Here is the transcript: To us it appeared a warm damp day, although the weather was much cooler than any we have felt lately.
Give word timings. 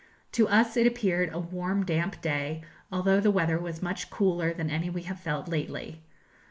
To 0.31 0.47
us 0.47 0.77
it 0.77 0.87
appeared 0.87 1.29
a 1.31 1.37
warm 1.37 1.85
damp 1.85 2.19
day, 2.23 2.63
although 2.91 3.19
the 3.19 3.29
weather 3.29 3.59
was 3.59 3.83
much 3.83 4.09
cooler 4.09 4.51
than 4.51 4.71
any 4.71 4.89
we 4.89 5.03
have 5.03 5.19
felt 5.19 5.47
lately. 5.47 6.01